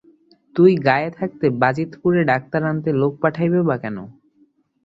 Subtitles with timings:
[0.55, 3.97] তুই গাঁয়ে থাকতে বাজিতপুরে ডাক্তার আনতে লোক পাঠাবেই বা কেন?